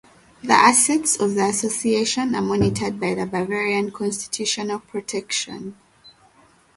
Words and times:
The 0.43 0.53
assets 0.53 1.19
of 1.19 1.35
the 1.35 1.43
association 1.45 2.33
are 2.33 2.41
monitored 2.41 2.99
by 2.99 3.13
the 3.13 3.27
Bavarian 3.27 3.91
constitutional 3.91 4.79
protection. 4.79 5.75